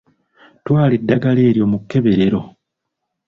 [0.65, 2.41] Twala eddagala eryo mu kkeberero.